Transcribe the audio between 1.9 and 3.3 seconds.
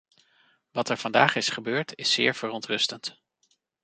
is zeer verontrustend.